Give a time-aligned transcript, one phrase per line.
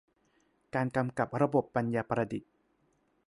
[0.75, 2.49] การกำกับระบบปัญญาประดิษฐ์